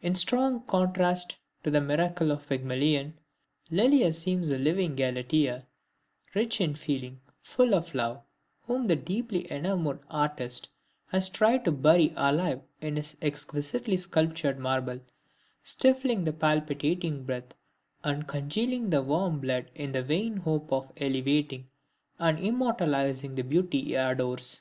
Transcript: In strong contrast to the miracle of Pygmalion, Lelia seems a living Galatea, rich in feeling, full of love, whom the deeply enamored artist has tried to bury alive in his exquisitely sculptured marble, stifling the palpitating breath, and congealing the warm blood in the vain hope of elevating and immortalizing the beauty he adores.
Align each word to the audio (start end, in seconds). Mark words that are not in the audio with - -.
In 0.00 0.14
strong 0.14 0.64
contrast 0.66 1.38
to 1.64 1.72
the 1.72 1.80
miracle 1.80 2.30
of 2.30 2.48
Pygmalion, 2.48 3.14
Lelia 3.68 4.12
seems 4.12 4.48
a 4.50 4.58
living 4.58 4.94
Galatea, 4.94 5.66
rich 6.36 6.60
in 6.60 6.76
feeling, 6.76 7.20
full 7.42 7.74
of 7.74 7.92
love, 7.92 8.22
whom 8.62 8.86
the 8.86 8.94
deeply 8.94 9.50
enamored 9.52 9.98
artist 10.08 10.68
has 11.06 11.28
tried 11.28 11.64
to 11.64 11.72
bury 11.72 12.12
alive 12.16 12.60
in 12.80 12.94
his 12.94 13.16
exquisitely 13.20 13.96
sculptured 13.96 14.60
marble, 14.60 15.00
stifling 15.64 16.22
the 16.22 16.32
palpitating 16.32 17.24
breath, 17.24 17.52
and 18.04 18.28
congealing 18.28 18.90
the 18.90 19.02
warm 19.02 19.40
blood 19.40 19.68
in 19.74 19.90
the 19.90 20.02
vain 20.04 20.36
hope 20.36 20.72
of 20.72 20.92
elevating 20.98 21.68
and 22.20 22.38
immortalizing 22.38 23.34
the 23.34 23.42
beauty 23.42 23.82
he 23.82 23.94
adores. 23.96 24.60